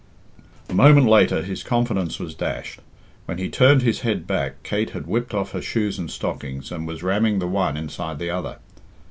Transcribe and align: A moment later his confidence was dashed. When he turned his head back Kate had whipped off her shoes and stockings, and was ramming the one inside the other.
A 0.67 0.73
moment 0.73 1.05
later 1.05 1.43
his 1.43 1.61
confidence 1.61 2.17
was 2.17 2.33
dashed. 2.33 2.79
When 3.27 3.37
he 3.37 3.49
turned 3.49 3.83
his 3.83 3.99
head 3.99 4.25
back 4.25 4.63
Kate 4.63 4.89
had 4.89 5.05
whipped 5.05 5.35
off 5.35 5.51
her 5.51 5.61
shoes 5.61 5.99
and 5.99 6.09
stockings, 6.09 6.71
and 6.71 6.87
was 6.87 7.03
ramming 7.03 7.37
the 7.37 7.45
one 7.47 7.77
inside 7.77 8.17
the 8.17 8.31
other. 8.31 8.57